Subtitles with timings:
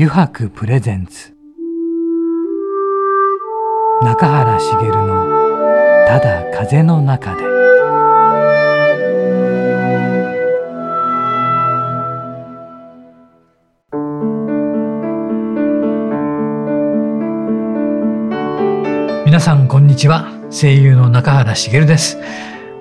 [0.00, 1.34] 油白プレゼンツ。
[4.00, 5.26] 中原茂の
[6.06, 7.42] 「ただ風の中で」
[19.26, 20.28] 皆さんこんにちは。
[20.52, 22.20] 声優の中原茂です。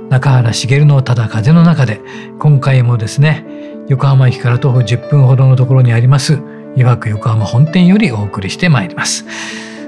[0.09, 1.99] 中原茂のただ風の中で。
[2.37, 3.43] 今回もですね
[3.87, 6.39] 横浜駅から徒歩10分ほどのところにあります
[6.77, 9.25] いわく横浜本店よりお送りしてまいります。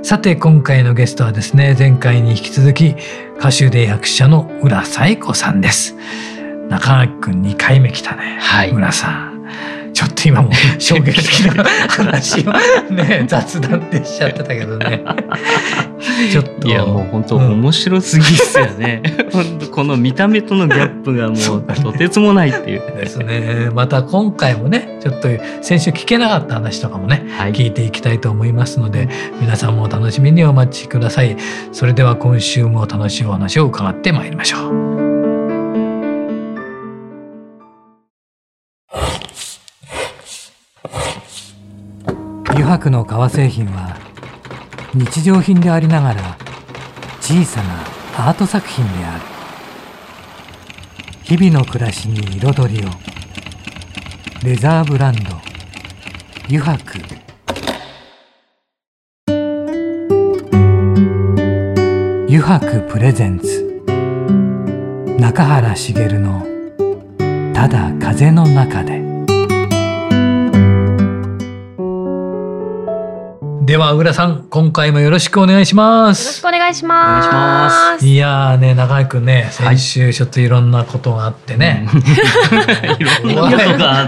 [0.02, 2.96] さて今回のゲストはですね前回に引き続き
[3.38, 5.96] 歌手で役者の浦彩子さんです。
[6.68, 9.30] 中垣くん2回目来たね、はい、浦さん。
[9.94, 12.54] ちょっと今も衝撃的な話を
[12.92, 15.04] ね雑談ってしちゃってたけどね
[16.32, 19.02] ちょっといやもう本当面白すぎっすよね、
[19.62, 23.70] うん、この見た目とのギャップがもうとてつもないっていう、ですね。
[23.74, 25.28] また今回もねちょっと
[25.62, 29.10] 先週聞けなかった話とかもね、はい、聞いていきたいと思いますので
[29.42, 31.36] 皆さんもお楽しみにお待ちください。
[31.72, 34.90] それでは今週も楽しいお話を伺ってまいりましょう。
[42.52, 44.09] 油白の革製品は
[44.94, 46.38] 日常品でありながら
[47.22, 47.84] 小さな
[48.30, 49.22] アート作品である。
[51.24, 52.90] 日々の暮らしに彩りを。
[54.44, 55.22] レザーブランド。
[56.48, 57.00] 油白。
[62.28, 63.84] 油白プレゼンツ。
[65.20, 66.48] 中原茂の
[67.54, 69.08] 「ただ風の中で」
[73.70, 76.24] では浦さん今回もよろしくお願いします。
[76.24, 78.04] よろしくお願いします。
[78.04, 82.98] いやね長井くんね先週ちょっといろんなことがあってね、はい、
[83.30, 84.06] いろんなことがあ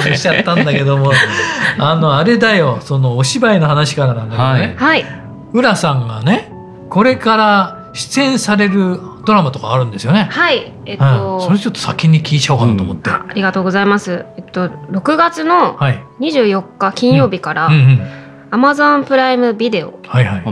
[0.00, 1.10] ってしちゃったんだけども。
[1.80, 5.04] あのあれだよそのお芝居の話からなんだけどね、はい、
[5.52, 6.52] 浦さんがね
[6.88, 10.28] これから出演されるドラマとかあるんですよね。
[10.30, 14.24] はい、えっと、うん、それちょっと先に聞いちゃおうかなと思って、うん、ありがとうございます。
[14.36, 15.76] えっと6月の
[16.20, 18.17] 24日金曜日から、うんうんうん
[18.50, 19.98] アマゾンプライムビデオ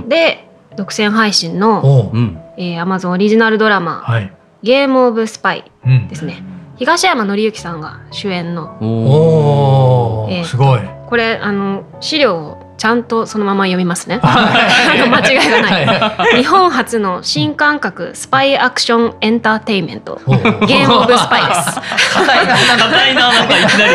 [0.07, 2.13] で独占配信の、
[2.59, 5.71] えー、アマゾンオリジナルドラマ、はい、ゲームオブスパイ
[6.09, 6.43] ですね、
[6.73, 10.81] うん、東山紀之さんが主演のお、えー、すごい。
[11.07, 14.21] これあの資料をちゃんとそのまま読みますね。
[14.23, 16.37] あの間違いがない。
[16.37, 20.21] 日本初の新感覚スパイアクションエンターテインメント。
[20.27, 21.81] ゲームオブスパイです。
[22.15, 23.93] 硬いな、硬いな、なんかいきなり。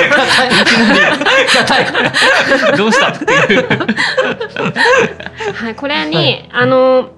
[1.48, 1.80] 硬
[2.74, 2.78] い。
[2.78, 3.68] どうしたっていう。
[5.54, 7.10] はい、これに、あの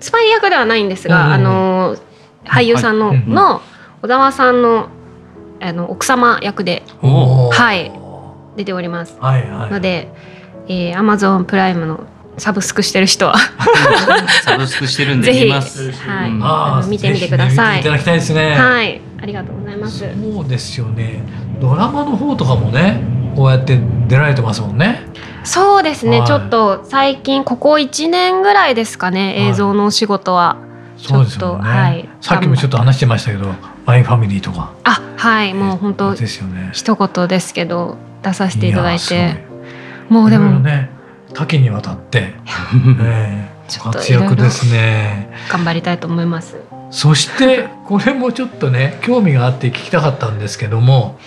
[0.00, 1.96] スパイ役ではないんですが、あの
[2.46, 3.60] 俳優さんの、の
[4.00, 4.88] 小沢さんの
[5.60, 7.92] あの奥様役で、はい
[8.56, 9.18] 出ております。
[9.20, 10.08] ので。
[10.68, 12.06] えー、Amazon プライムの
[12.38, 13.34] サブスクしてる人は
[14.42, 15.92] サブスクしてるんで見ます。
[15.92, 17.80] はい、うん、あ見てみてください。
[17.80, 18.56] いただきたいですね。
[18.56, 19.98] はい、ありがとうございます。
[20.00, 21.22] そうですよね。
[21.60, 23.02] ドラマの方とかもね、
[23.36, 25.02] こうやって出られてますもんね。
[25.44, 26.20] そうですね。
[26.20, 30.56] はい、ちょっと最近ここ一年ぐらいですかね、映像のお仕事は。
[30.96, 32.08] そうですよね、はい。
[32.20, 33.46] さっきもちょっと話してましたけど、
[33.84, 34.70] マイファミリーとか。
[34.84, 36.70] あ、はい、もう本当ですよね。
[36.72, 39.53] 一言ですけど、出させていただいて。
[40.08, 40.90] もうでもね
[41.32, 42.34] 多岐にわたって、
[43.00, 45.28] えー、活躍ですね。
[45.50, 46.56] 頑張りたいと思います。
[46.90, 51.18] そしてこれもちょっとね興味があって聞きたかったんですけども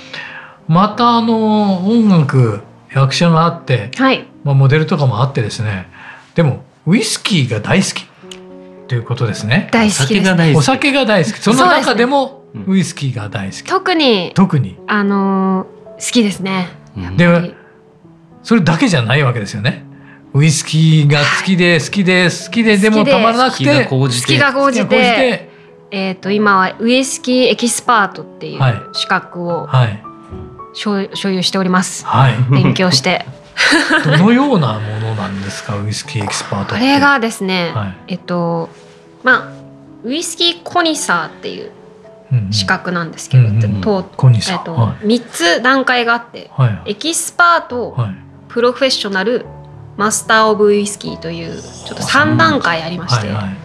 [0.69, 2.61] またあの音楽
[2.93, 5.89] 役者があって、はい、まあ、モデルとかもあってですね
[6.35, 8.07] でもウイスキーが大好き。
[8.87, 9.67] ということですね。
[9.73, 11.39] 大好きです、ね、お酒が大好き。
[11.39, 13.63] その中でもウイスキーが大好き。
[13.63, 14.77] 特に特に。
[14.87, 16.69] あのー、好きですね。
[17.17, 17.56] で
[18.43, 19.85] それだけじゃないわけですよね。
[20.33, 22.89] ウイスキーが好きで好きで好きでで。
[22.89, 25.49] もたまらなくて好きが高じて。
[25.89, 30.03] えー、と今はウイスキーエキスパートっていう資格を、はい、
[30.73, 33.25] 所有しております、はい、勉強して。
[34.03, 38.69] どのようなものなんですかウイスキーエキスパートこれがですね、はい、えっと
[39.23, 39.49] まあ
[40.03, 41.71] ウイスキーコニサーっていう
[42.51, 48.26] 資格なんですけど、うんうんうん、とえっと、はい、3つ段階があって、はい、エキスパート、はい
[48.57, 49.45] プロフェッショナル
[49.97, 53.57] マスター・オブ・ウイスキーというちょっと3段階ありまして、はいはい、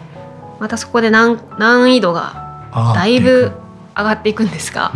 [0.60, 3.52] またそこで難難易度がだいぶ
[3.96, 4.92] 上がっていくんですが、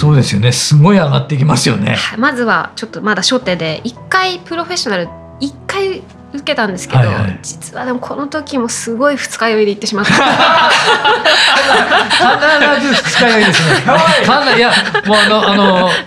[0.00, 0.50] そうですよね。
[0.50, 1.96] すごい上がっていきますよね。
[2.18, 5.08] まずはちょっとまだ初手で1回プロフェッショナル
[5.40, 6.02] 1回ウ
[6.36, 10.22] 受けたんですけど、はいはい、実はでもこの時もすごい二日酔いで行ってしまった必
[12.86, 13.74] ず二日酔いですね。
[14.56, 14.60] い。
[14.60, 14.70] や
[15.06, 16.04] もうあのあの必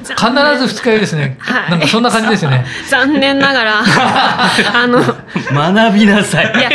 [0.67, 2.65] ず二日酔いですね、はい、なんかそんな感じですよね。
[2.89, 4.49] 残念ながら あ
[4.87, 6.53] の学びなさい。
[6.57, 6.73] いやエ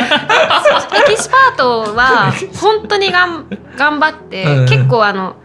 [1.09, 3.47] キスパートは本当にがん
[3.77, 5.37] 頑張って、うん、結構あの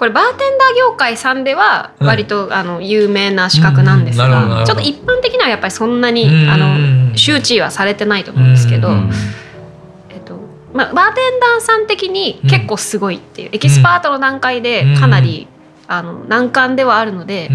[0.00, 6.74] これバーテンダー業界さんでは割と、あの有名な資格なんですが、ちょっと一般的にはやっぱりそんなに、あの
[7.20, 8.88] 周知はされてないと思うんですけど、
[10.08, 10.38] えっと
[10.72, 15.46] まあ、バーテンダーさん的に結構すごいっていう、エキスパートの段階でかなり、
[15.86, 17.48] あの難関ではあるので、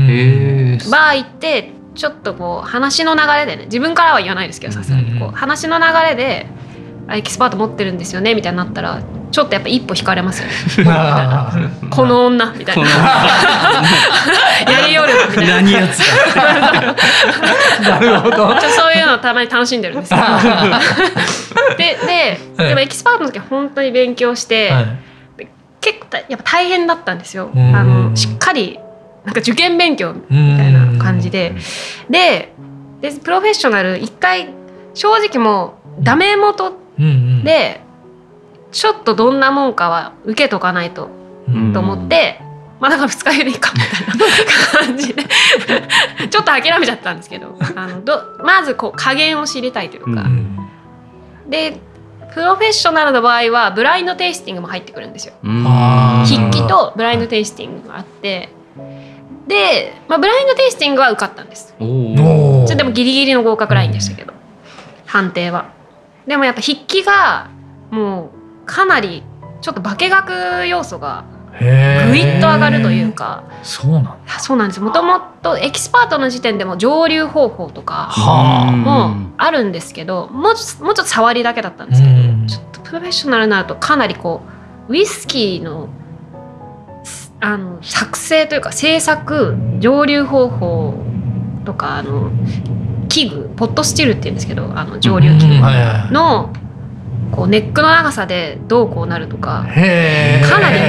[0.91, 6.45] バー行ってちょっとこう話の流れでね自分からは言わないですけどさすがにこう話の流れで
[7.09, 9.01] エキスパート持ってるんですよねみたいになったら
[9.35, 10.53] ちょっとやっぱ一歩引かれますよね。
[11.91, 12.85] この女みたいな。
[14.71, 15.55] やりよるみたいな。
[15.55, 15.99] 何やつ
[17.83, 18.55] なるほど。
[18.61, 20.13] そういうのたまに楽しんでるんです
[21.77, 22.39] でで
[22.69, 25.47] でもエキスパートの時は本当に勉強して、はい、
[25.81, 27.49] 結構やっぱ大変だったんですよ。
[27.53, 28.79] あのしっかり
[29.25, 31.55] なんか受験勉強みたいな感じで。
[32.09, 32.53] で
[33.01, 34.47] でプロフェッショナル一回
[34.93, 36.71] 正直もうダメ元
[37.43, 37.81] で
[38.75, 41.09] ちょっとどんなもんかは受けとかないと、
[41.73, 42.41] と思って、
[42.81, 45.23] まあだから2日酔いでいいかみたいな感じで。
[46.29, 50.57] ちょっと諦めちゃったんですけどあのどまずこう加減を知りたいというか、うん、
[51.47, 51.79] で
[52.33, 55.35] プロフェッショナルの場合はブラインドテイスティングも入ってくるんですよ。
[56.25, 58.49] 筆記とブラインドテイスティングがあって。
[59.47, 61.73] で、まあ、ブラインドテイスティングは受かったんです。
[61.79, 64.33] でもギリギリの合格ラインでしたけど。
[65.05, 65.67] 判定は。
[66.27, 67.47] でもやっぱ筆記が
[67.89, 69.23] もうかなり
[69.61, 71.25] ちょっと化学要素が
[71.59, 73.43] ぐいっと上がるというか。
[73.63, 74.81] そうなんそうなんです。
[74.81, 78.13] もともとエキスパートの時点でも蒸留方法とか
[78.75, 82.13] もあるんですけどもうもうちょっと触りだけだったんですけど
[82.47, 84.41] ちょっとプロフェッショナルになるとかなりこ
[84.89, 85.89] うウイスキーの
[87.39, 90.93] あの作成というか製作蒸留方法
[91.65, 92.31] とかあの
[93.07, 95.55] 器具ポットスチルっていうんですけどあの蒸留器具
[96.11, 96.51] の
[97.31, 100.79] こうネックの長さでどうこうなるとかかなり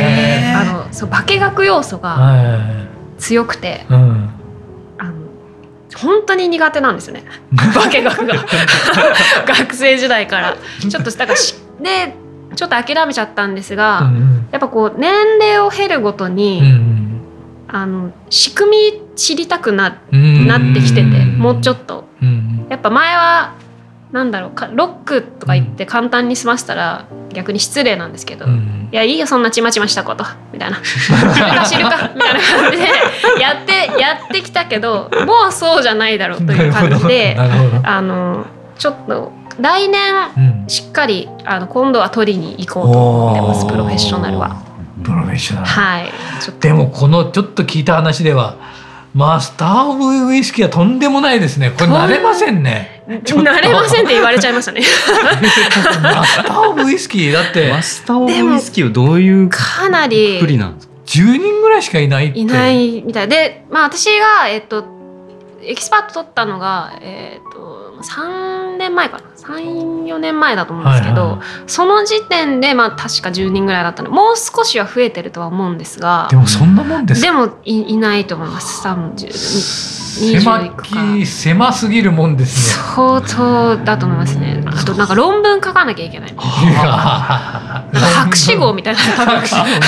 [0.55, 2.77] あのそう化学要素が
[3.19, 4.31] 強くて、うん、
[4.99, 5.27] あの
[5.97, 7.25] 本当に苦手なんですよね。
[7.57, 8.35] 化学が。
[9.47, 10.57] 学生時代から。
[10.89, 11.39] ちょっとだから
[11.83, 12.15] で
[12.55, 17.21] ちょっと諦めちゃったんですが、うん、やっぱこう年齢を経るごとに、うん、
[17.69, 22.05] あの仕組み知りたくななってきててもうちょっと、
[22.69, 23.55] やっぱ前は
[24.13, 30.81] なんだろうかロックとか言って簡単に済ませたら逆に失礼なんですけど、うん、いやいいよそんなちまちましたことみたいな。
[30.81, 32.85] 知るか みたいな感じで
[33.41, 37.37] やってやってきたけどもうそうじゃないだろうという感じで
[37.83, 38.47] あの
[38.79, 44.57] ちょっと来年しっかり、あの今度は取りに行こうと思ってますプロフェッショナルは。
[45.03, 45.67] プロフェッショナル。
[45.67, 46.13] はい。
[46.61, 48.57] でもこのちょっと聞いた話では
[49.15, 51.71] マスター・オブ・ウイスキーはとんでもないですね。
[51.71, 54.83] これ慣れませんね慣れませんって言われちゃいましたね。
[56.03, 57.71] マスター・オブ・ウイスキーだって。
[57.71, 63.29] マスター・オブ・ウイスキーはどういうかなり不利なんですか？10人ぐらいしかいないいないみたい。
[63.29, 64.85] でまあ私がえっと
[65.63, 69.25] エキスパート取ったのがえっと3年前かな。
[69.37, 74.09] 3、4年前だと思うんですけど、はいはい、その時点でまあ確か10人ぐらいだったの。
[74.09, 78.87] でもう少しは増えてるとは思うんですがでもそんなもんですでもいいないと思います。
[78.87, 89.87] 30狭き狭すぎるもんですね相当だと思いますねあとなんか論文書かなきゃいけない博士号みたいな博士号みたいな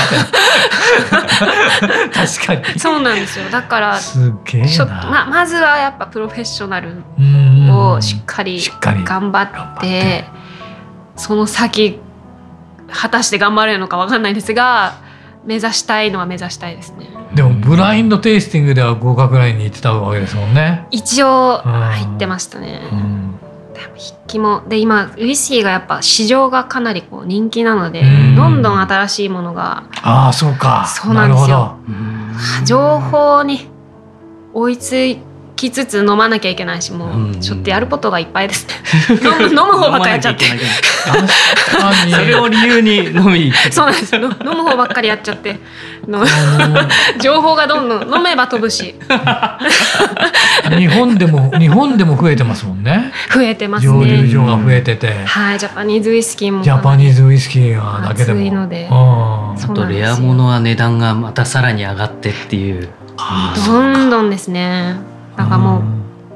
[2.12, 4.62] 確かにそうなんですよだからすげえ
[5.10, 7.02] ままずはやっぱプロフェッショナル
[7.72, 8.60] をしっかり
[9.04, 10.24] 頑張って
[11.16, 12.00] その先
[12.90, 14.94] 果たして頑張れるのか分かんないですが
[15.48, 17.08] 目指したいのは目指したいですね。
[17.34, 20.86] でもブラインドテイスティングでは合格ラインに行ってたわけですもんね。
[20.90, 23.38] 一応入ってましたね、うん、
[23.72, 24.62] でも筆記も。
[24.68, 28.02] で今ウイスキーがやっぱ市場がかなりこう人気なので、
[28.36, 30.84] どんどん新しいものがああそうか。
[30.86, 31.78] そうなんですよ。
[32.66, 33.70] 情報に
[34.52, 35.18] 追いつい
[35.58, 38.74] きつつ飲まなきゃいけないしもうちょっとやることがいっぱいですね。
[39.18, 40.44] 飲む飲む方ばっかりやっちゃって。
[42.14, 43.52] それを理由に飲み。
[43.72, 44.14] そうなんです。
[44.14, 45.58] 飲む方ばっかりやっちゃって。
[47.20, 48.94] 情報がどんどん飲めば飛ぶし。
[50.78, 53.12] 日本でも日本でも増えてますもんね。
[53.34, 53.92] 増えてますね。
[53.92, 56.62] 蒸留所が増えてて、はいジャパニーズウイスキーも。
[56.62, 58.54] ジャパニーズウイスキーがだけでも。
[58.54, 58.88] ので。
[58.90, 62.88] あとレアものは値段がまたさらに上がってっていう。
[63.66, 65.82] どんどんですねなんかもう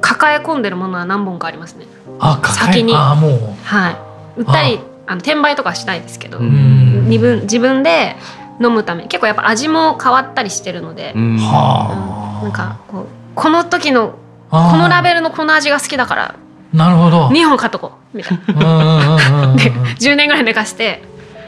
[0.00, 1.86] 抱え込んでるものは何本かありますね。
[2.20, 2.94] あ先に。
[2.94, 3.30] あもう。
[3.64, 3.96] はい。
[4.36, 5.16] 売ったりあ。
[5.16, 6.38] の転売とかしないですけど。
[6.38, 8.16] 自分自分で
[8.60, 9.02] 飲むため。
[9.08, 14.14] 結構やっぱ味も変わったりしてるので、うん、なんかこうこの時の
[14.50, 16.34] このラベルのこの味が好きだから。
[16.72, 17.28] なるほど。
[17.28, 18.16] 2本買っとこう。
[18.16, 19.54] みたいな。
[19.56, 21.02] で10年ぐらい寝かして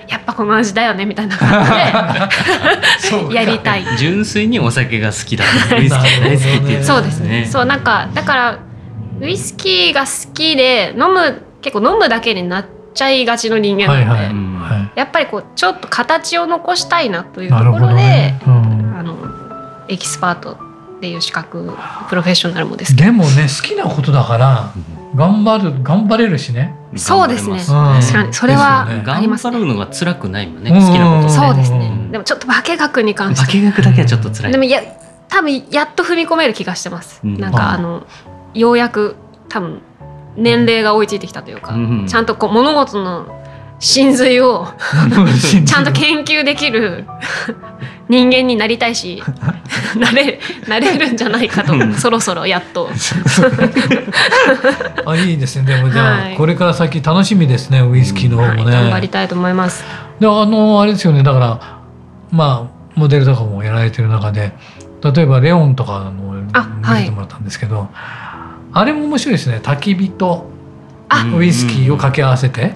[0.09, 1.71] やっぱこの味だよねみたいな感じ
[3.31, 3.35] で。
[3.35, 3.85] やりたい。
[3.99, 5.45] 純粋にお酒が好きだ
[5.79, 7.49] ウイスキー大好きっていう、ね、 そうですね。
[7.51, 8.59] そうなんかだから
[9.21, 14.27] ウイスキーが好きで飲む結構飲むだけになっちゃいがちの人間なので、はいはい。
[14.27, 18.41] はい、やっぱりこうちょっと形を残したいなというところで、ね。
[18.47, 19.17] うん、あの
[19.89, 20.59] エキスパート
[20.97, 21.77] っていう資格
[22.09, 24.73] プロフェッショナルもですでもね好きなことだから
[25.15, 28.33] 頑張る頑張れるしねそうですね、確かに。
[28.33, 33.59] それはあります、ね、頑張るのが辛くないもんね、好きなことそうですねでもちょっと化学に関して。
[33.61, 34.53] 化学だけはちょっと辛い。
[34.53, 34.83] でもや
[35.29, 38.07] 多分やっと踏み込める気がしてます、なんかあの
[38.55, 39.17] ようやく
[39.49, 39.83] 多分
[40.37, 41.75] 年齢が追いついてきたというか、
[42.07, 43.44] ちゃんとこう物事の
[43.85, 44.67] 真髄を
[45.67, 47.05] ちゃんと研究できる
[48.09, 49.23] 人間になりたいし
[49.99, 52.89] なれなれるんじゃないかとそろそろやっと。
[55.05, 55.67] あいいですね。
[55.67, 59.85] でもじゃあ、はい、これから先楽しみですねウイスキーの方もね、はい、頑張りたいと思います。
[60.19, 61.23] であのあれですよね。
[61.23, 61.61] だから
[62.33, 64.55] まあモデルとかもやられてる中で
[65.03, 66.51] 例えばレオンとかの見
[67.01, 69.61] せてもらったんですけどあ,、あれも面白いですね。
[69.63, 70.54] 焚き火と
[71.37, 72.75] ウイスキーを掛け合わせて、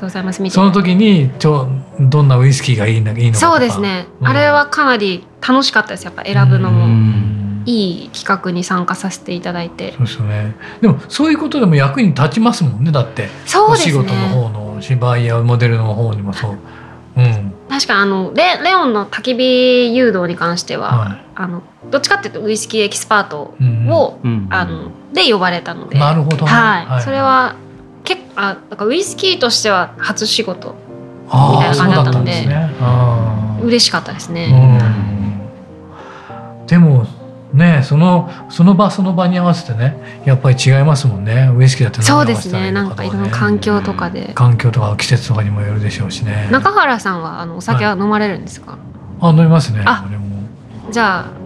[0.51, 1.69] その時にちょ
[1.99, 6.05] どんなウイスキーがいいのいいのそうですね、うん、あれはかなり楽しかったです。
[6.05, 7.39] やっぱ選ぶのも。
[7.67, 9.93] いい企画に参加させていただいて。
[9.93, 10.55] そうですよね。
[10.81, 13.29] でもそういうことでも役に立ちますもんねだって。
[13.45, 16.59] そうです、ね、お仕事の方の芝居やモデルの方にもそう。
[17.17, 23.55] うん、確かあのレレオンの焚き火誘導に関しては、はい、あのどっちかっていうとウイスキーエキスパート
[23.93, 25.99] を、うん、あので呼ばれたので。
[25.99, 27.55] なるほど、はい、はい、それは
[28.09, 30.75] 結構あだからウイスキーとしては初仕事
[31.27, 32.47] みたいな感じだったので
[33.61, 34.49] で、嬉しかったですね。
[36.67, 37.07] でも
[37.53, 41.51] ねそのその場その場に合わせてねやっぱり違いますもんね。
[41.55, 42.73] ウイスキーだってそうですね。
[42.73, 46.49] なんかいろんな環境とかで、環境とか季節とかにもよるでしょうしね。
[46.51, 48.81] 中原さんはあのお酒は飲まれるんですか、はい、
[49.21, 49.83] あ飲みますね。
[49.85, 50.07] あ
[50.91, 51.38] じゃあ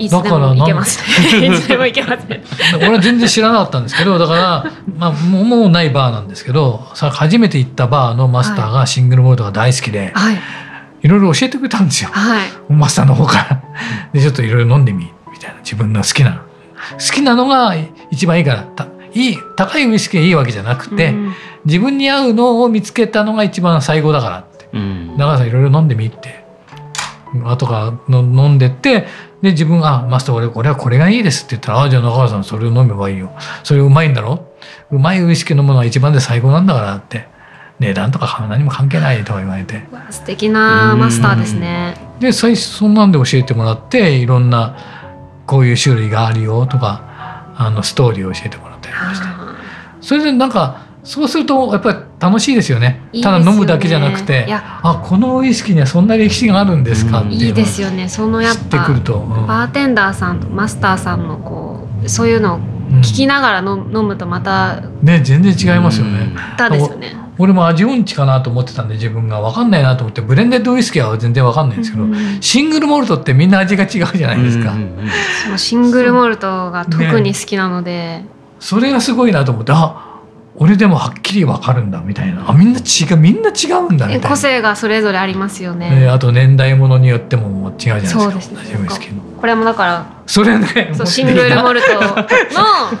[0.00, 1.00] いつでも行けます。
[1.36, 2.26] いつでも行けます、
[2.78, 4.64] 俺は全然知らなかったんですけど、だから、
[4.98, 10.40] まあ、もうないバーなんですけど、さ初めて行ったバーのマスターがシングルモルトが大好きで、はい、
[11.02, 12.10] いろいろ教えてくれたんですよ。
[12.12, 13.62] はい、マスターの方から。
[14.12, 15.56] で、ちょっといろいろ飲んでみ、みたいな。
[15.62, 16.42] 自分の好きな。
[16.92, 17.74] 好きなのが
[18.10, 18.64] 一番いいから。
[19.12, 26.39] いい高いウイスキーがいいわけじゃなくて、うん、自分に合うのを見つけたのが一番最後だからって、うん、長さんいろいろ飲んでみって
[27.44, 29.06] 後か飲んでって
[29.42, 33.30] で自分が「マスター俺俺はこれがいいです」って言ったら「ああじゃあ中川さんそれを飲めばいいよ。
[33.62, 34.46] それうまいんだろ？
[34.90, 37.28] うまいウイスキー飲むのは一番で最高なんだから」って。
[37.80, 39.82] 値段とか何も関係ないとか言われて。
[40.10, 41.94] 素敵なマスターですね。
[42.20, 44.76] で最初そんなんで教えてもらっていろんな
[45.46, 47.00] こういう種類があるよとか
[47.56, 49.28] あのストーリーを教えてもらったりして。
[50.02, 53.00] それでなんかそうするとやっぱり楽しいですよね。
[53.22, 58.08] ただ飲むだけじゃなくてあこのウイスキーにはそんな歴史があるんですかっていういいですよね。
[58.08, 62.58] そのやっぱくると、うん、バーテンダーさんとマスターさんのこうそういうのを
[62.98, 66.34] 聞きながらの、うん、飲むとまたね全然違いますよね。
[66.58, 67.16] だですよね。
[67.38, 69.40] 俺も味音痴かなと思ってたんで自分が。
[69.40, 74.74] 分かんないなと思ってブレンデッドウイスキーは全然分かんないんですけど、うん、シングルモルトってみんな味が違うじゃないですか。
[75.44, 78.26] そのシングルモルトが特に好きなので、ね、
[78.58, 80.09] それがすごいなと思ってあ
[80.62, 82.50] 俺でもはっきり分かるんだみたいな。
[82.50, 84.28] あみんな違うみんな違うんだみたいな。
[84.28, 88.20] 個性がそれぞれありますよね、えー、あと年代ものによっても違うじゃないですか。
[88.20, 88.60] そうですね。
[89.40, 92.00] これもだからそれねそうシングルモルトの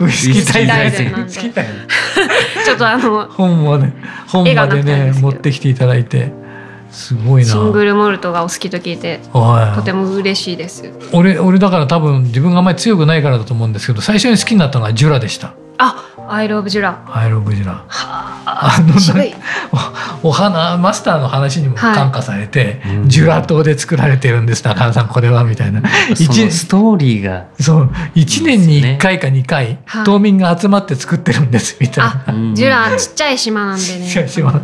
[0.00, 1.32] ウイスキー大全なんで。
[1.32, 3.92] ちょっとあの本もね
[4.26, 6.32] 本までね持ってきていただいて
[6.90, 7.48] すごいな。
[7.50, 10.90] シングルモルトがお好きと聞いてとても嬉しいです。
[11.12, 15.52] 俺俺だから多分自分があんまり強くないからだと思うんですけど最初に好きになったのがジュラでした。
[15.76, 18.94] あアイロブジュラアイロブジュラあの
[20.22, 25.82] おお花マスターの話にも感化されて、はい、ジュラ島で作られてるんです中野さんこれはみたいな。
[26.14, 27.46] ストーリーが。
[27.58, 32.54] そう1年に1回か2回、島民が集まって作ってるんですみたいな。
[32.54, 34.06] ジュラちっちゃい島なんでね。
[34.06, 34.60] ちっちゃい島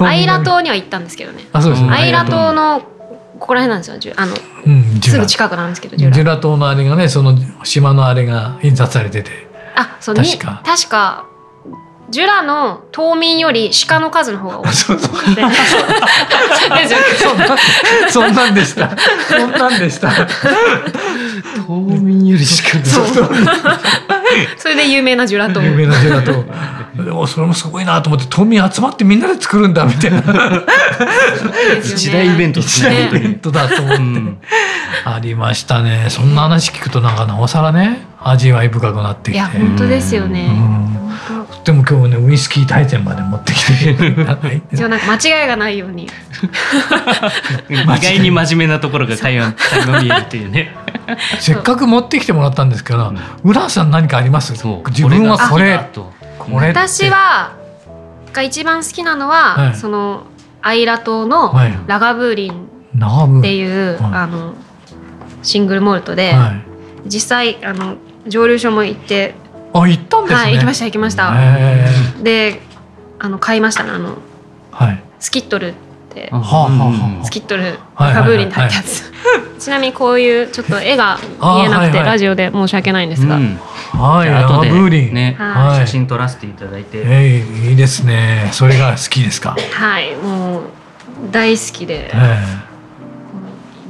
[0.00, 2.80] アイラ島には行ったんですけどねあそうです、ね、アイラ島の
[3.38, 4.34] ここら辺なんですよあの、
[4.66, 9.49] うん、すぐ近くなんですけどジュラ島のあれがねその島のあれが印刷されてて
[9.80, 11.26] あそう確か確か
[12.10, 14.72] ジュラの島民より鹿の数の方が多い。
[14.72, 15.12] そうそう
[18.10, 18.90] そんなんでした。
[19.28, 20.10] そんなんでした。
[21.68, 22.84] 島民より鹿。
[22.84, 23.02] そ
[24.68, 26.44] れで有名なジュラト有名なジュラト
[27.02, 30.22] でもそれもすごいなと思って島民集まってみんなで作るんだみたいな。
[31.82, 34.38] 一大イベント一大イベントだと思って、うん、
[35.04, 36.06] ありましたね。
[36.08, 39.38] そんな話聞くとなんかなおさらね味わい深くなってきて。
[39.38, 40.79] いや本当ですよね、うん
[41.64, 43.94] でも今日ねウイスキー大全まで持ってきて。
[44.72, 46.08] じゃなんか間違いがないように。
[47.68, 49.54] 意外に真面目なところが垣間
[50.00, 50.74] 見えるっていうね。
[51.38, 53.12] せっかく持ってきてもらったんですから、
[53.44, 54.52] 浦さん何かあります？
[54.52, 55.78] 自分はこれ
[56.38, 56.68] これ。
[56.68, 57.52] 私は
[58.32, 60.24] が一番好きなのは、はい、その
[60.62, 61.54] アイラ島の
[61.86, 62.68] ラガブーリン。
[62.92, 64.54] っていう、はい、あの
[65.42, 66.62] シングルモルトで、はい、
[67.06, 69.34] 実際あの蒸留所も行って
[69.72, 71.32] あ行ったんですね、はい、行きました行きました。
[72.22, 72.60] で
[73.18, 74.16] あの買いましたねあの、
[74.72, 76.28] はい、スキットルって。
[76.32, 77.62] はあはあ、スキットル
[77.96, 79.12] ラブーリンに入ったやつ、
[79.62, 83.36] ちなみにこういうちょっと絵が見えなくて、ラジオで申し訳ないんですが、
[83.92, 84.70] はい、後で
[85.12, 88.48] ね、はい、写真撮らせていただいて、えー、いいですね。
[88.50, 89.54] それが好きですか？
[89.72, 90.62] はい、もう
[91.30, 92.69] 大好きで、えー、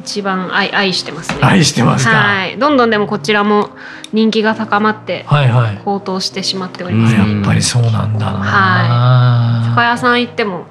[0.00, 1.38] 一番愛愛してますね。
[1.42, 3.70] 愛してますはい、どんどんでもこちらも
[4.12, 8.38] 人気が高まって、はいはい、高騰してしまっております、ね、やっぱりそうなんだな。
[8.38, 9.68] はい。
[9.70, 10.64] 酒屋さん行っても、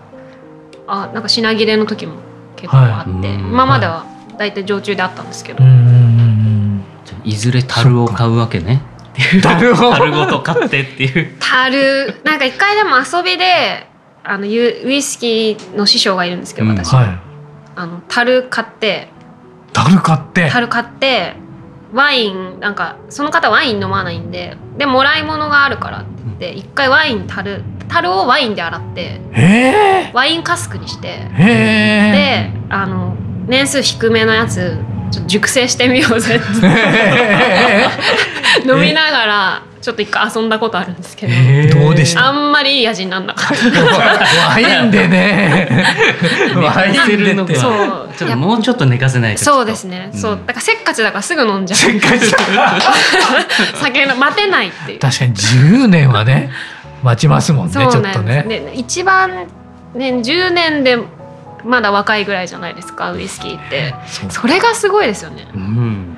[0.88, 2.16] あ、なんか品切れの時も
[2.56, 4.06] 結構あって、はい、今までは
[4.38, 5.64] 大体常駐であったんですけど。
[7.24, 8.82] いずれ樽を買うわけね。
[9.44, 11.36] 樽ごと買ってっていう。
[11.40, 13.88] 樽なんか一回でも遊びで
[14.24, 17.00] あのウイスキーの師匠がいるんですけど私、うん。
[17.00, 17.20] はい、
[17.76, 19.10] あの樽買って
[19.74, 20.50] 樽買って。
[20.50, 21.36] 樽買って
[21.94, 29.20] ワインなんかその方ワイン飲まないんででもらい物があるからって言って一回ワイン樽樽をワインで洗って
[30.14, 33.16] ワインカスクにしてであの
[33.48, 34.78] 年数低めのやつ
[35.12, 36.46] ちょっと熟成してみようぜって。
[38.68, 42.28] 飲みながらちょっと一回遊んだことあるんですけど、えー、どうでした？
[42.28, 45.86] あんまりいい味になんなかったワインでね。
[46.56, 47.56] ワインでって。
[47.56, 48.10] そう。
[48.18, 50.40] ちょっともうちょっと寝かせないとそうですね、うん、そう。
[50.46, 51.80] だからせっかちだからすぐ飲んじゃう。
[51.80, 52.26] せっかち
[53.82, 55.00] 酒の待てないっていう。
[55.00, 56.52] 確かに10年はね
[57.02, 58.44] 待ちますもんねちょっとね。
[58.44, 59.48] ね一番
[59.96, 60.98] ね10年で
[61.64, 63.96] まだ若いぐらいじゃないですかウイスキーって。
[64.30, 66.18] それがすごいですよね、うん、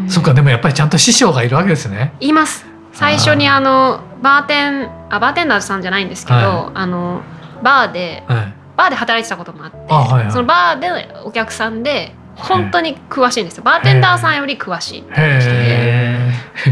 [0.00, 2.12] うん、そっかでもやっぱりちゃんと師匠がいるわけですね。
[2.18, 2.65] います
[2.96, 7.22] 最初にあのバーテンあバーテンダーさんじゃないんですけど、はい、あの
[7.62, 13.62] バーで、はい、バーで働いてたこともあって、はいはい、そのバーでお客さんで本当に詳しいんですよ。
[13.62, 15.04] バーテンダーさんより詳しい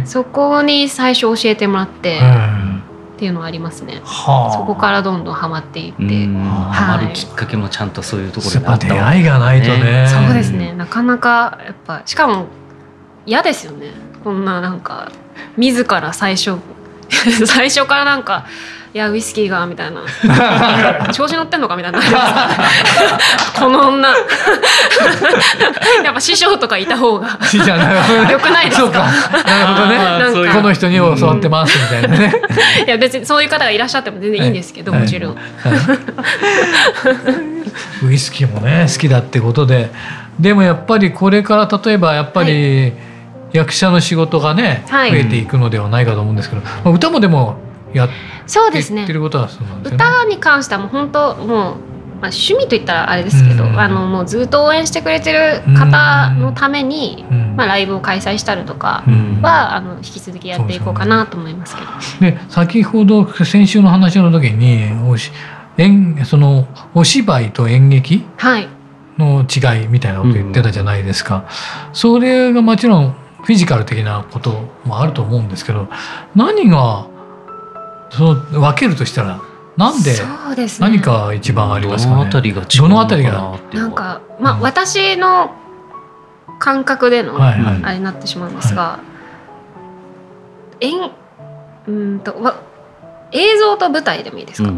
[0.07, 2.21] そこに最初教えてもらって
[3.15, 8.89] っていうのはありますね、はあ、そこからどんどんハマっていってハマるきっかけもちゃんとそういうところであった。
[8.89, 10.07] 出会いがないとね。
[10.09, 10.73] そうですね。
[10.73, 12.47] なかなかやっぱしかも
[13.25, 13.93] 嫌ですよね。
[14.23, 15.13] こんななんか
[15.57, 16.59] 自ら最初
[17.47, 18.45] 最初からなんか
[18.95, 20.03] いやウイスキーがみたいな。
[21.13, 21.99] 調子乗ってんのかみたいな。
[23.59, 24.09] この女。
[26.05, 27.27] やっぱ師匠とかいた方が。
[28.31, 29.01] よくないですか？
[29.01, 29.11] な
[29.61, 29.75] るほ
[30.33, 30.51] どね。
[30.53, 32.33] この人に教わってますみたいなね。
[32.87, 35.45] いや別にそういう方がいらっしゃっても全然いいんですけど、はい、もちろん、はい、
[38.07, 39.91] ウイスキーもね好きだってことで。
[40.39, 42.93] でもやっぱりこれから例えばやっぱり、はい
[43.55, 47.57] 役者の仕事がね、はい、増えていくのではないかと思うんですけど、まあ、歌もでも
[47.95, 48.15] やって
[48.81, 49.97] ってることはそうなんですね。
[49.97, 51.75] 歌に関してはもう本当もう、まあ、
[52.31, 62.33] 趣味といったらあれですけど、うん、あのもうずっと応援してくれてる方のために、うん、まあ、ライブを開催したりとかは、うん、あの引き続きやっていこうかなと思いますけど。
[62.33, 65.31] で先ほど先週の話の時におし
[65.79, 68.25] 演そのお芝居と演劇
[69.17, 71.47] の違いみたいなこと言ってたじゃないですか。
[71.93, 75.89] それがもちろんフィジカル的なこともあると思うんですけど
[76.35, 77.07] 何が
[78.11, 79.41] その分けるとしたら
[79.77, 80.15] なんで
[80.79, 82.17] 何か一番ありますかね？
[82.17, 85.55] どのあたりがどのあたりがなんかまあ、私の
[86.59, 87.55] 感覚でのあ
[87.93, 89.01] れになってしまうんですが、
[90.81, 91.11] 演
[91.89, 92.63] うんとわ
[93.33, 94.77] 映像と舞台でもいいですか、うん、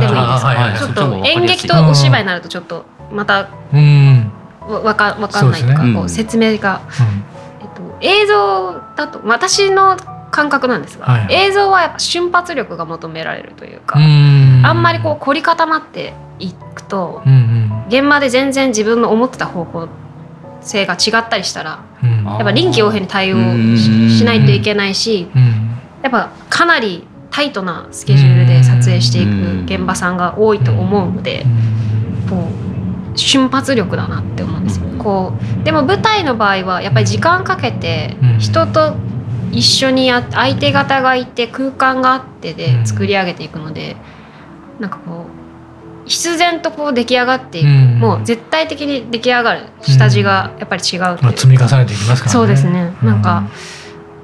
[0.00, 6.80] でもいいですか、ちょっと演劇とお芝居になるとちょっとまた、うん、わかわかんないとか、ね、こう説明が、
[8.00, 9.96] 映像だと私の
[10.30, 19.88] 感覚なんですが、はい、映像はやっぱ瞬発力が求められるというかあんまりこう凝り固まっていくと、うんうん、現場で全然自分の思ってた方向
[20.60, 23.36] 性が違ったりしたら、うん、やっぱ臨機応変に対応
[23.76, 25.42] しないといけないし、うん、
[26.02, 31.44] やっぱかなりタイトなスケジュールで撮影していく現場さんが多いと思うので、
[32.28, 32.67] こう
[33.18, 34.86] 瞬発力だなって思うんですよ。
[34.98, 38.94] こうでも舞台の場合はやっぱり時間かけて人と
[39.52, 43.96] 一緒にや相手方がいて空間があってで作り上げていくので、
[44.76, 45.26] うん、なんかこ
[46.04, 52.32] う必然とこう出来上がっていく、うん、もう絶対的に出来上がる下地がやっぱり違う、まあ、積み重ねていきますからね。
[52.32, 52.92] そうですね。
[53.02, 53.44] なんか、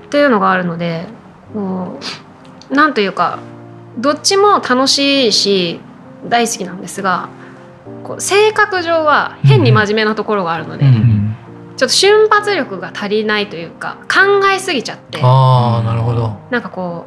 [0.07, 1.07] っていうのがあるので
[1.55, 1.99] も
[2.71, 3.39] うなんというか
[3.99, 5.81] どっちも楽しいし
[6.29, 7.29] 大好きなんですが
[8.03, 11.37] こう性格上は変に真面目なところがあるので、うん、
[11.77, 15.21] ちょっと瞬発力が足りないというか考えすぎちゃって。
[15.23, 16.37] あなるほど。
[16.51, 17.07] なんかこ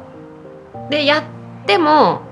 [0.88, 1.22] うでやっ
[1.66, 2.22] ても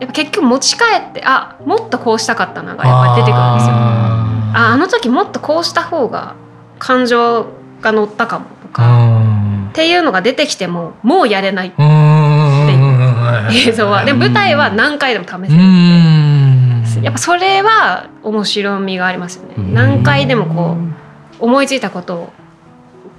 [0.00, 3.74] やっぱ結局持ち帰ってあもっとこうしたかったながやっぱり出てくるんですよ。
[3.74, 6.34] ああの時もっとこうした方が
[6.78, 7.46] 感情
[7.80, 9.22] が乗ったかもとか
[9.70, 14.04] っていうのが出てきてももうやれないっていう映像は。
[14.04, 15.54] でも舞台は何回でも試せるんで
[17.02, 19.54] やっぱそれは面白みがありますよね。
[19.72, 20.76] 何回でもこ
[21.40, 22.32] う思いついたことを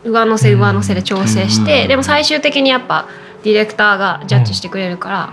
[0.04, 3.08] 上乗せ上乗せで調整してでも最終的にやっぱ
[3.44, 5.32] ディレクターがジャッジしてくれるから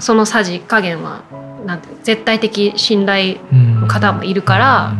[0.00, 1.22] そのさじ加減は
[1.64, 4.94] なんて絶対的信頼の方もいるから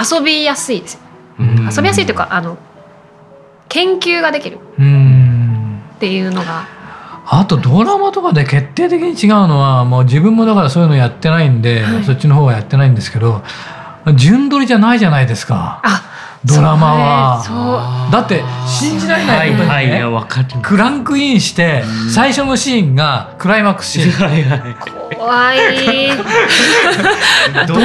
[0.00, 1.00] 遊びやすいですよ。
[1.38, 2.58] 遊びやすいというかあの
[3.68, 4.58] 研究ができる
[5.96, 6.81] っていうのが。
[7.24, 13.42] あとドラマとかで決定的に違うのはもう自分もだからそういうのやってないんで、はい、そっちの方はやってないんですけど
[14.16, 15.80] 順取りじゃないじゃないですか。
[15.84, 16.11] あ
[16.44, 18.08] ドラマは。
[18.10, 24.74] だって信じられないことにね、はいはい、クランクインして最初のシーンがクライマックスシーン、はいはい、
[25.16, 25.58] 怖い
[27.66, 27.78] どう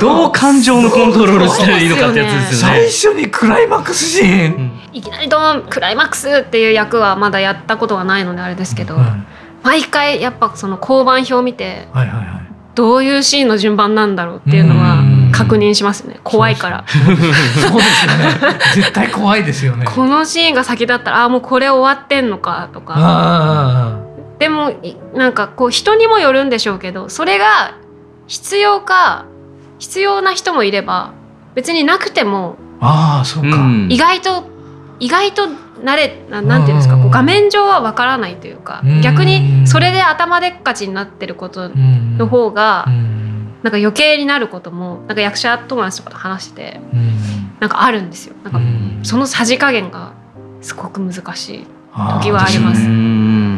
[0.00, 9.26] どう感情のコントロールしたらいいのかってやつですよね最初にクライマックスシーン、うん、いきなりドンクライマックスっていう役はまだやったことがないのであれですけど、うん、
[9.62, 12.35] 毎回やっぱその交番表を見て、はいはいはい、
[12.76, 16.20] どういうシーンの順番なんだろうっていうのは確認しますね。
[16.22, 16.84] 怖いから。
[16.86, 18.58] そうですよね。
[18.74, 19.86] 絶対怖いですよね。
[19.86, 23.96] このシーンが先だったらあもうこれ終わってんのかとか。
[24.38, 24.72] でも
[25.14, 27.72] なんかこう人にもよるんでしょうけどそれが
[28.26, 29.24] 必要か
[29.78, 31.12] 必要な人もいれば
[31.54, 33.56] 別になくてもあそうか。
[33.88, 34.44] 意外と
[35.00, 35.48] 意外と
[35.82, 42.86] 慣れななんていうんですかこう画面上はわからないというか逆にそれで頭でっかちになってることの方が
[43.62, 46.80] なんか余計になることもなんか役者友達とかと話してて
[47.60, 48.34] なんかあるんですよ。
[48.44, 48.60] なんか
[49.02, 50.12] そのさじ加減が
[50.60, 51.66] すごく難しい
[52.20, 52.74] 時はありま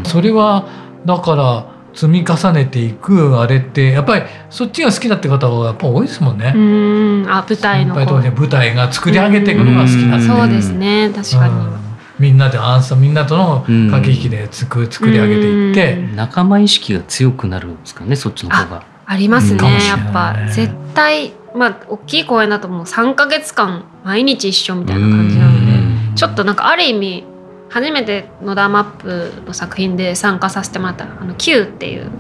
[0.05, 0.11] す。
[0.11, 0.67] それは
[1.05, 6.53] だから積み重ねていくあれってやっぱりそっちが好きだって方はやっぱ多いですもんね。
[6.55, 7.27] うん。
[7.29, 10.21] あ舞台の舞台が作り上げていくのが好きなん。
[10.21, 10.27] で。
[10.27, 11.11] そうですね。
[11.15, 11.78] 確かに。
[12.19, 15.97] みんなでアンサーみんなとの駆け引きで作作り上げていって。
[16.17, 18.83] 仲間意識が強くなるんですかねそっちの方が。
[19.07, 19.79] ありますね。
[19.87, 27.25] やっぱ絶対まあ大きい公演だともう3か月間毎日一緒みたいな感じなのでちょっとなんかある意味
[27.71, 32.11] 初めて野田マップの作品で参加させてもらった「あの Q」っていう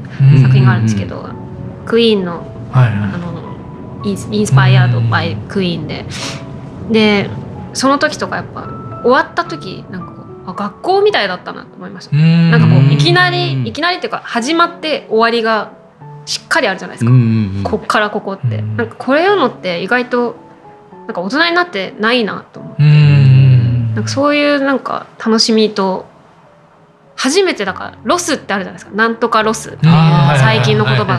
[0.41, 1.29] 作品があるんですけど、
[1.87, 6.07] クイーンの,、はいはい、あのインスパイアードバイクイーンで。
[6.91, 7.31] で
[7.75, 8.67] その時とかやっぱ
[9.03, 12.17] 終わった時なんかあ学校みたいだったなと思いました。
[12.17, 15.73] なんかこういきなりいきなりっていうか始まって終わりが
[16.25, 17.11] しっかりあるじゃないですか、
[17.65, 20.37] こっからここって、なんかこれ読むのって意外と
[21.07, 26.05] なんか大人になってないなと思って、なんかそういうなんか楽しみと
[27.19, 28.93] 初めてだからロスってあるじゃないですか。
[28.95, 29.93] なんとかロスっていう
[30.39, 31.19] 最近の言葉が。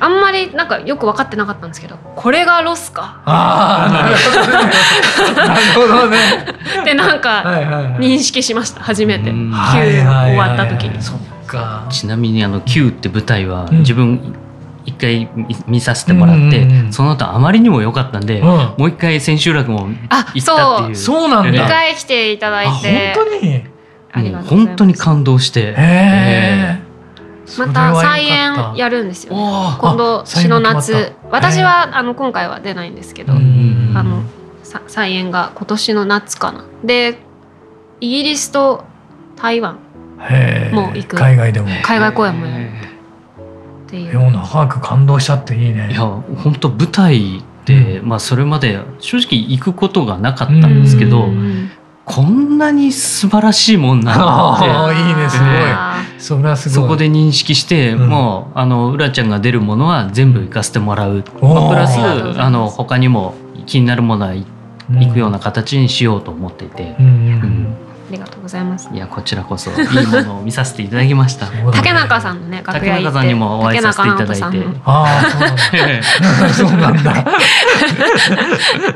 [0.00, 3.22] あんまりなんかよく分かってなかったんですけどこれがロスか。
[3.24, 4.16] あなる
[5.74, 6.18] ほどね。
[6.84, 7.44] でなんか
[7.98, 8.82] 認識しました。
[8.82, 9.30] 初めて。
[9.30, 10.98] Q 終わった時に。
[11.90, 14.34] ちなみにあの Q って舞台は自分
[14.84, 15.28] 一回
[15.68, 20.38] 見させてもらって、うんうんうん、その後あまりにも良かったんで、うん、もう一回千秋楽も行ったって
[20.88, 20.96] いう。
[20.96, 21.28] そう。
[21.28, 21.66] なんだ。
[21.66, 23.14] 2回来ていただいて。
[23.14, 23.75] 本当に？
[24.16, 25.74] う本当に感動して。
[25.76, 26.80] え
[27.58, 31.12] また再演やるんですよ、ね、今度詩の夏。
[31.30, 34.22] 私はあの今回は出ないんですけど、あの
[34.88, 36.64] 再演が今年の夏かな。
[36.84, 37.18] で
[38.00, 38.84] イギリスと
[39.36, 39.78] 台湾
[40.72, 41.16] も行く。
[41.16, 41.68] 海外でも。
[41.82, 42.64] 海外公演もやる。
[43.86, 44.18] っていう。
[44.18, 45.92] も長く感動しちゃっていいね。
[45.92, 51.28] いや本当舞台で、うん、まあそれまで正直行くことがなかったんですけど。
[52.06, 54.96] こんなに素晴らしいもんなんだって。
[54.96, 55.48] いいねすごい。
[56.18, 56.74] それはすごい。
[56.84, 61.24] そこで認識して、うん、もうあのうらちゃんが出るものは全部行かせてもらう。
[61.42, 61.98] まあ、プラス
[62.38, 63.34] あの他にも
[63.66, 66.96] 気になるものは行くような形にしようと思っていて。
[67.00, 67.76] うん
[68.08, 68.88] ありがとうございます。
[68.92, 71.46] いやこちらこそいいものを見させていただきました。
[71.74, 74.44] 竹中さんのね 楽屋行って竹中さんにもお会いさせていただいて。
[74.84, 77.14] ああそうなんだ。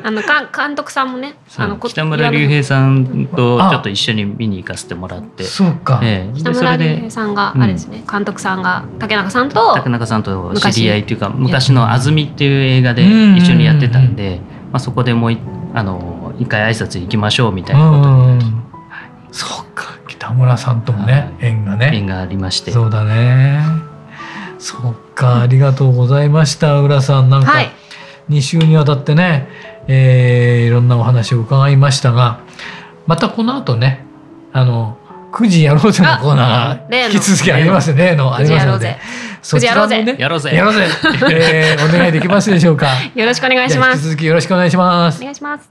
[0.05, 5.43] あのか監督さんもねあの北村隆平さんとちょっと一緒に見に行かせてもらって。
[5.45, 5.99] そうか。
[6.03, 14.41] ええ、北村隆平さんがあれですね、監督さんが竹中さんと竹中さんと知り合いっていうか昔の安住っていう映画で一緒にやってたんで、
[14.73, 15.37] まあそこでもう
[15.75, 18.70] あの一回挨拶行きましょうみたいなことで。
[19.33, 21.91] そうか北村さんともね、縁がね。
[21.95, 22.71] 縁がありまして。
[22.73, 23.63] そうだね。
[24.59, 27.31] そっかありがとうございました浦さん。
[27.31, 27.53] なんか
[28.29, 29.47] 2週にわたってね、はい、
[29.89, 32.41] えー、いろんなお話を伺いましたが
[33.07, 34.05] またこの後ね
[34.53, 34.99] あの
[35.33, 38.15] 9時やろうぜのコーナーが引き続きありますね。
[38.15, 38.99] のありますので。
[39.43, 40.55] そちらもねやろうぜ。
[40.55, 40.87] やろうぜ、
[41.33, 42.89] えー、お願いできますでしょうか。
[43.15, 43.97] よろしくお願いします。
[43.97, 45.21] 引き続きよろしくお願いします。
[45.21, 45.71] お願いします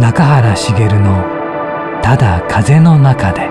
[0.00, 1.24] 中原茂の
[2.02, 3.50] 「ただ風の中で。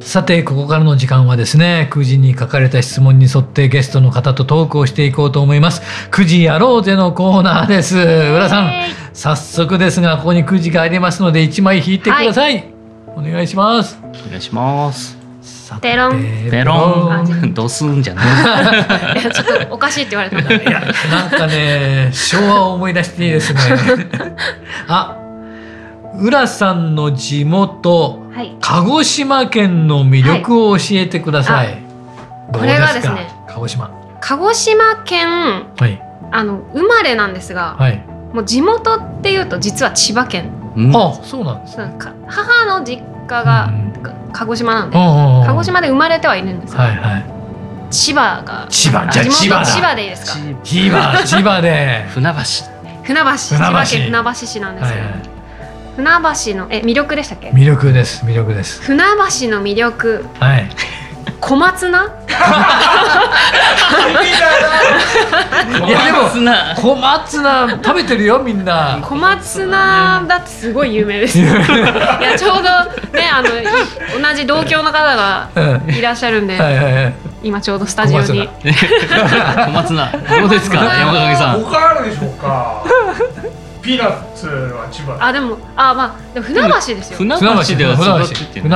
[0.00, 5.82] さてここからの時間はですね9時に書かれた質問に沿ってゲストの方とトークをしていこうと思います。
[6.10, 7.96] 9時やろうぜのコーナーです。
[7.96, 8.72] 浦さん
[9.12, 12.72] 早速ですがここに9時がありますので1枚引いてください、はい、
[13.16, 13.98] お願いします。
[14.02, 15.19] お願いします
[15.80, 16.22] ペロン。
[16.50, 17.54] ペロン。
[17.54, 18.22] どうすんじゃな
[19.16, 20.54] いちょっとおかしいって言われた。
[20.54, 23.60] いやなんかね昭和を思い出していいですね。
[24.88, 25.16] あ
[26.18, 31.82] 浦さんの地元、はい、鹿児島県の魅力を教えてください、はい、
[32.52, 33.90] これがですね鹿児島。
[34.20, 43.89] 鹿児島県、はい、あの生まれなんですが、はい、もう地元っていうと実は千葉県、うん、あそうなんです母の実家が、うん
[44.32, 44.96] 鹿児島なんで。
[45.46, 47.24] 鹿児島で生まれてはいるんですが、はいはい、
[47.90, 48.66] 千葉が。
[48.68, 50.38] 千葉じゃ千葉千葉でいいですか？
[50.64, 52.04] 千葉千葉で。
[52.14, 52.38] 船橋。
[53.04, 53.36] 船橋。
[53.38, 55.12] 千葉県船橋市なんですよ、はいはい、
[55.96, 57.50] 船橋のえ魅力でしたっけ？
[57.50, 58.80] 魅力です魅力です。
[58.82, 60.26] 船橋の魅力。
[60.38, 60.68] はい
[61.40, 62.00] 小松菜？
[65.86, 66.28] いやでも
[66.76, 67.68] 小松菜。
[67.82, 68.98] 食べてるよみんな。
[69.02, 71.38] 小松菜だってすごい有名です。
[71.38, 71.54] いや
[72.38, 72.62] ちょうど
[73.18, 73.48] ねあの
[74.22, 75.48] 同じ同郷の方が
[75.88, 78.48] いらっしゃるんで、はいはいはい、今ちょうどスタジオに。
[78.62, 80.12] 小松菜。
[80.40, 81.60] どうですか山上さん？
[81.64, 82.82] 他あるでしょうか。
[83.82, 85.16] ピーナッツは千葉。
[85.18, 87.16] あでもあまあでも船橋ですよ。
[87.18, 87.44] 船橋
[87.76, 88.08] では船
[88.68, 88.74] 橋。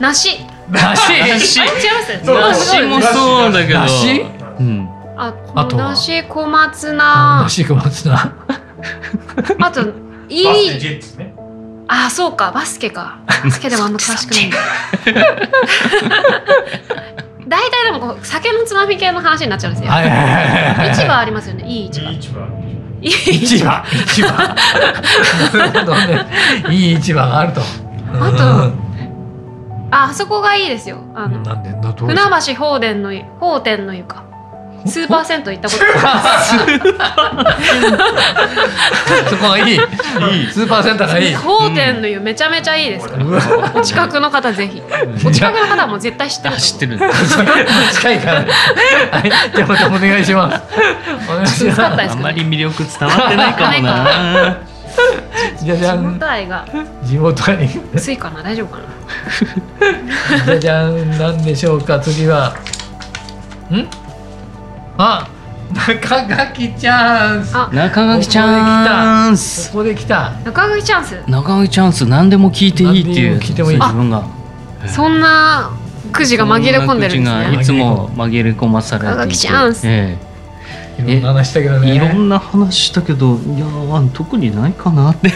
[0.00, 1.12] 梨梨。
[1.12, 1.38] 違いま
[2.54, 2.72] す。
[2.72, 3.80] 梨もそうだけど。
[3.80, 4.22] 梨
[4.60, 4.88] うん。
[5.16, 7.42] ああと梨小松菜。
[7.42, 8.14] 梨小松菜。
[9.60, 9.80] あと
[10.28, 10.46] いい。
[11.88, 12.50] あそうか。
[12.52, 13.18] バスケか。
[13.26, 14.56] バスケでもあんま詳しくないんだ。
[17.46, 19.90] 大体でもこう酒のつまみ系の話になっちゃうんですよ、
[20.94, 21.64] 市場ありますよね。
[21.66, 22.10] いい市場。
[22.10, 22.48] 市場。
[23.02, 23.84] 市場。
[24.06, 24.28] 市場。
[24.32, 24.54] な
[25.72, 26.26] るほどね。
[26.70, 27.60] いい市場があると。
[27.60, 28.83] あと
[29.96, 30.98] あそこがいいですよ。
[31.14, 34.24] あのなんで船橋放電の放天の湯か
[34.86, 35.84] スーパー銭湯行ったこと。
[36.04, 36.44] あ
[39.30, 39.78] そこがいいいい
[40.50, 41.34] スーパーセンターがいい。
[41.34, 43.08] 放天の湯めちゃめちゃいいです。
[43.08, 44.82] から、お近くの方ぜひ。
[45.26, 46.56] お近くの方も絶対知ってる。
[46.58, 46.98] 知ってる
[47.92, 50.62] 近いからはいじゃあまたお願いします。
[51.30, 54.73] お願いしますあんまり魅力伝わってないかもな
[55.62, 55.98] じゃじゃん。
[55.98, 56.66] 地元愛が。
[57.04, 58.42] 地元愛薄いかな？
[58.42, 60.44] 大丈夫かな？
[60.46, 61.10] じゃじゃん。
[61.18, 62.00] なんでしょうか？
[62.00, 62.54] 次は。
[63.70, 63.86] ん？
[64.98, 65.28] あ
[65.74, 70.32] 中垣チャンス中垣チャンスここで来た。
[70.44, 73.38] 中垣チャンス中垣チャンス何でも聞いていいっていう。
[73.38, 73.78] 聞いてもいい。
[73.80, 74.24] 自分が。
[74.86, 75.70] そんな
[76.12, 77.58] くじが紛れ込んでるんですね。
[77.60, 79.16] いつも紛れ込まされていて。
[79.16, 80.33] 中垣チャンス、ええ
[80.98, 81.94] いろんな話したけどね。
[81.94, 83.66] いろんな話したけどいや
[84.12, 85.28] 特にないかなって。
[85.30, 85.34] だ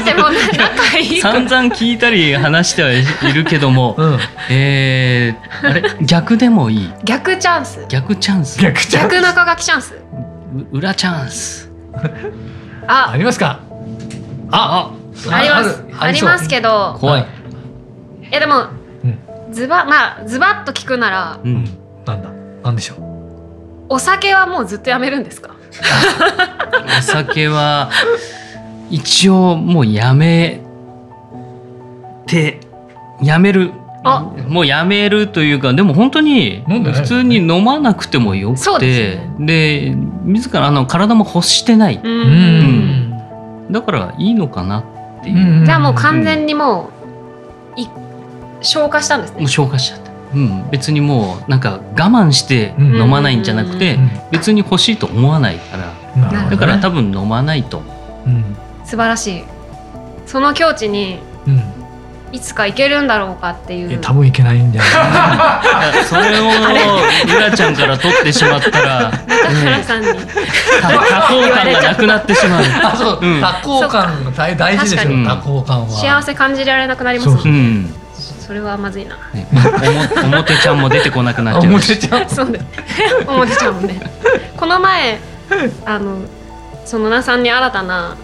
[0.00, 3.02] ってもう仲いい散々聞いたり話してはい
[3.34, 4.18] るけども、 うん、
[4.50, 6.92] えー、あれ逆でもいい？
[7.04, 7.84] 逆チャンス。
[7.88, 8.60] 逆チャンス？
[8.60, 9.14] 逆チャンス？
[9.14, 9.94] 逆中書きチャンス。
[10.72, 11.70] 裏チャンス。
[12.86, 13.10] あ。
[13.12, 13.60] ありますか？
[14.50, 14.90] あ。
[15.30, 15.42] あ。
[15.42, 15.84] ります。
[15.98, 16.96] ありますけど。
[17.00, 17.26] 怖い。
[18.30, 18.66] えでも、
[19.04, 19.06] う
[19.50, 21.64] ん、ズバまあズバッと聞くなら、うん、
[22.04, 22.28] なんだ？
[22.64, 23.07] なんでしょう？
[23.88, 25.56] お酒はもうずっとやめるんですか？
[26.98, 27.90] お酒は
[28.90, 30.60] 一応もうやめ
[32.26, 32.60] て
[33.22, 33.72] やめる。
[34.46, 43.12] もうやめるというかでも本当に普通に飲まなくてもよくてで、ね、自らあの体も欲してない、うん、
[43.70, 44.78] だからいいのかな
[45.20, 45.66] っていう。
[45.66, 46.90] じゃあもう完全にも
[47.76, 47.82] う、
[48.64, 49.40] 消化したんですね。
[49.40, 50.07] もう消化しちゃった。
[50.34, 53.98] うん、別にもうなんか我慢して飲まないんじゃなくて、
[54.30, 55.94] 別に欲しいと思わないから。
[56.50, 59.44] だから多分飲まないと思う、うん、素晴らしい。
[60.26, 61.20] その境地に、
[62.32, 63.98] いつか行けるんだろうかっていう。
[64.00, 66.04] 多分いけないんじゃない？
[66.04, 70.08] それをうらちゃんから取ってしまったら中原さんに。
[70.08, 70.88] 多
[71.28, 72.62] 幸感がなくなってしまう。
[72.82, 75.88] あそう、うん、多幸感大大事ですよ多幸感は。
[75.88, 77.86] 幸せ感じられなくなりますね
[78.48, 79.46] それはまずいな、ね、
[80.24, 81.72] おも 表ちゃんも出てこなくなっちゃう。
[81.72, 82.28] 表ちゃん？
[82.30, 82.58] そう で
[83.26, 84.00] 表ちゃんもね。
[84.56, 85.18] この前
[85.84, 86.22] あの
[86.86, 88.16] そのなさんに新たな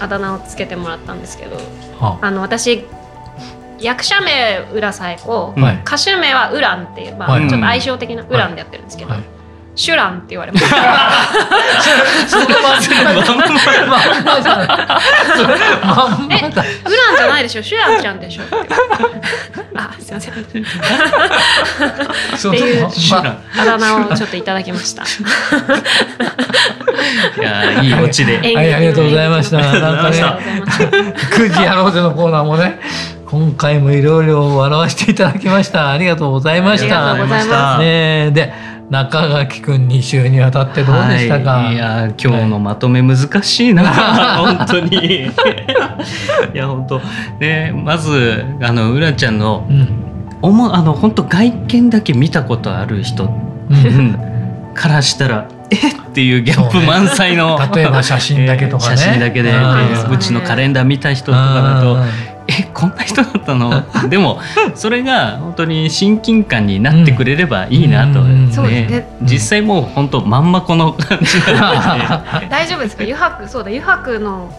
[0.00, 2.86] あだ名をつけてもらったんですけど、うん、あの私
[3.78, 9.20] 役者名浦最高、はい、歌手名はウランっていう、まあ、ちょっと相性的なウランでやってるんですけど、はい
[9.80, 10.76] シュランって言われました。
[12.28, 12.68] そのまんま
[13.86, 14.68] まんまじゃない。
[16.28, 16.52] え、ウラン
[17.16, 17.62] じゃないでしょ。
[17.62, 18.42] シュランちゃんでしょ。
[19.74, 20.34] あ、すみません。
[20.34, 20.66] っていう
[23.58, 25.02] あだ名をちょっといただきました。
[25.02, 25.06] い
[27.42, 28.36] やいいオチで。
[28.36, 29.56] はい、ありがとうございました。
[29.60, 30.22] なんかね、
[31.34, 32.78] くじやろうぜのコーナーもね。
[33.24, 35.92] 今回もいろいろ笑わせていただきました。
[35.92, 37.12] ありがとうございました。
[37.12, 37.80] ありがとうございます。
[37.80, 38.52] ね、で
[38.90, 45.26] 中垣くん2週にわたってどうでしたか、はい、いや今日のまとめ難しいな、はい、 本当に。
[46.52, 47.00] いや本当。
[47.38, 49.88] ねまずあのうらちゃんの、うん、
[50.42, 53.32] おもあの本当外見だけ見たことある人、
[53.70, 54.18] うん、
[54.74, 55.76] からしたらえ？
[56.10, 59.52] っていうギャップ満載の、ね、例えば写真だけとかね、写真だけで、
[60.10, 61.98] うちのカレンダー見た人とかだと
[62.48, 62.64] え？
[62.74, 63.84] こんな人だったの？
[64.08, 64.40] でも
[64.74, 68.24] それが本当に親近感になってくれればいいなと、
[68.58, 69.06] ね。
[69.22, 73.02] 実際もう本当まんまこの感じなので大丈夫ですか？
[73.04, 74.52] 油白そうだ油白の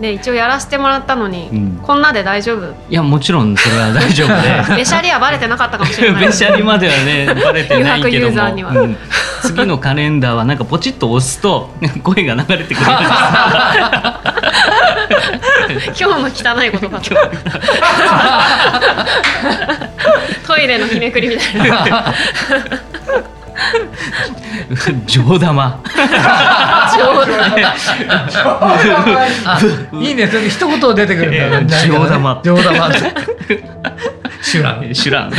[0.00, 2.72] ね、一応やらせてもらったのに、うん、こんなで大丈夫？
[2.88, 4.28] いやもちろんそれは大丈夫
[4.70, 4.76] で。
[4.76, 6.26] べしゃりはバレてなかったかもしれない。
[6.28, 8.40] べしゃりまではね バレてないけども、
[8.80, 8.96] うん、
[9.42, 11.70] 次のカレンダーはなんかポチッと押すと
[12.04, 12.86] 声が流れてくる
[15.86, 16.30] 今日の汚
[16.62, 17.00] い言葉
[20.46, 21.54] トイレのひねくりみたい
[21.90, 22.14] な
[25.06, 25.82] 上玉。
[30.00, 30.26] いいね。
[30.26, 31.76] それ一言出てくるんだ。
[31.86, 32.40] 上玉。
[32.42, 32.88] 上玉
[34.42, 34.88] シュラン。
[34.94, 35.32] シュラン。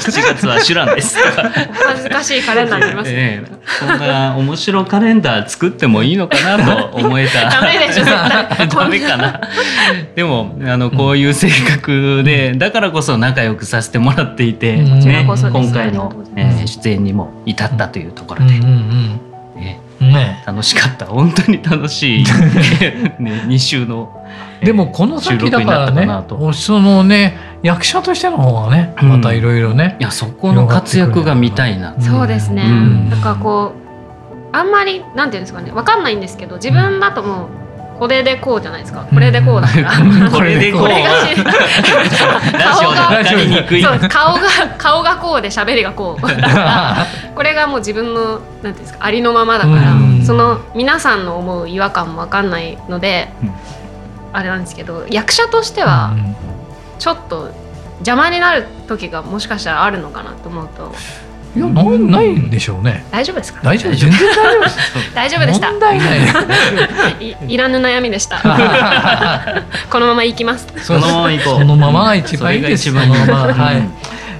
[0.00, 1.18] 七月はシュランです。
[1.18, 3.42] 恥ずかしいカレンダーになりますね。
[3.66, 7.50] そんな面白カレンダー作ってもいいのかなと思えた。
[7.50, 8.04] ダメでしょ。
[8.06, 9.40] ダメかな。
[10.14, 18.52] でもあのこういう性格で、だからこそ仲良くさせてもらっていて、ね、今回の、え出演にも至ったというところで。
[18.58, 19.27] ね
[20.00, 21.06] ね、楽しかった。
[21.06, 22.24] 本当に楽しい、
[23.18, 24.14] ね、2週の
[24.62, 26.06] でもこの先だからね
[26.52, 33.72] そのね役者としての方がねまたいろいろね、いやそこの活躍が見たいな、そうですね、うん、なんかこ
[34.52, 37.48] うあんまりなんていうんですかねわかんないんですけど自分だともう
[37.98, 39.04] これでこうじゃないですか。
[39.12, 39.90] これでこうだから、
[40.30, 40.82] これでこう。
[40.82, 40.90] 顔
[42.92, 43.08] が
[44.08, 44.40] 顔が
[44.78, 46.22] 顔がこうで喋りがこう。
[47.34, 49.82] これがもう自分のなんていうんですかありのままだから、
[50.24, 53.32] その皆さんの思う違和感もわかんないので、
[54.32, 56.12] あれなんですけど役者としては
[56.98, 57.50] ちょっと
[57.98, 60.94] 邪魔になる時がもしかしたらあるのかなと思うと。
[61.56, 63.04] いやないないんでしょうね。
[63.10, 63.60] 大丈夫ですか？
[63.62, 65.14] 大丈夫全然大丈夫です。
[65.14, 65.70] 大丈夫でした。
[65.70, 66.18] 問題ない
[67.48, 67.54] い。
[67.54, 68.38] いらぬ悩みでした。
[69.90, 70.66] このまま行きます。
[70.82, 71.58] そのまま行こう。
[71.58, 72.92] そのままが一番いいです。
[72.92, 73.82] そのままはい。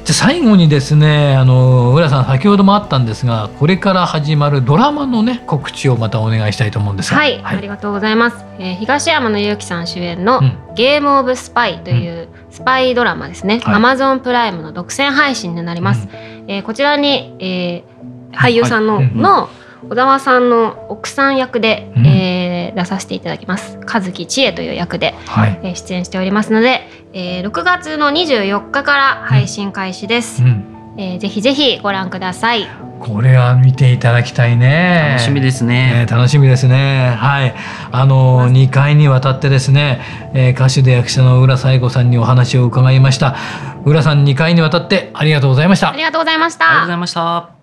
[0.09, 10.41] じゃ最後にですねあの浦さん先ほどもあったんですがこれから始まるドラマのね告知をまたお願いしたいと思うんですが、はい、はい、ありがとうございます、えー、東山紀之さん主演の、
[10.75, 16.11] ゲームオブスパイというスパイドラマですね、アマゾンプライムの独占配信になります、うん、
[16.49, 19.49] えー、こちらに、えー、俳優さんのはい、の
[19.89, 23.79] 小沢さんの奥さん役で、うん、えー、出させていただきます。
[23.87, 26.83] 和樹千恵という役で、はい、えー、出演しておりますので、
[27.13, 35.15] えー、6月の24日から配信開始です、うん、えー、ぜひぜひご覧くださいこれは見ていただきたいね。
[35.17, 36.07] 楽しみですね。
[36.09, 37.15] えー、楽しみですね。
[37.17, 37.55] はい。
[37.93, 40.01] あの、2回にわたってですね、
[40.35, 43.37] えー、歌手で役者の浦最子さんにお話を伺いました。
[43.85, 45.91] 浦さん2回にわたってありがとうございました。
[45.91, 46.67] ありがとうございました。
[46.67, 47.59] ありがとうございました。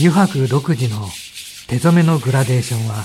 [0.00, 1.08] 油白独自の
[1.66, 3.04] 手染めのグラデーションは、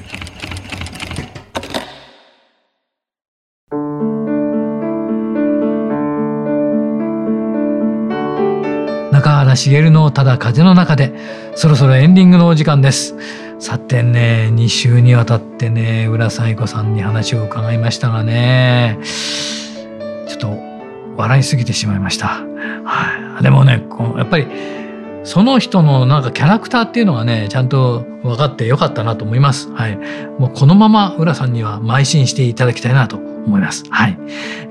[9.55, 11.13] 中原茂のただ風の中で
[11.55, 13.15] そろそろエンディングのお時間です。
[13.59, 18.97] さてね2週にわたってね浦彩子さんに話を伺いましたがね
[20.27, 20.57] ちょっと
[21.15, 22.43] 笑いすぎてしまいました、
[22.83, 23.85] はい、でもね
[24.17, 24.47] やっぱり
[25.23, 29.71] その人のなんかキャラクターっていうのがねちゃんと分かってよかったなと思います。
[29.71, 29.95] はい、
[30.39, 33.83] もうこのまま浦さんには邁進していただきたいなと思います。
[33.89, 34.17] はい、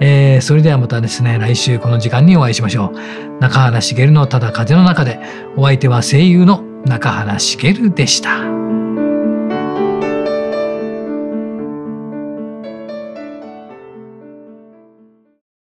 [0.01, 3.41] えー、それではまたですね来週この時間にお会いしましょう。
[3.41, 5.21] 中原茂のただ風の中で
[5.57, 8.60] お相手は声優の中原茂でした。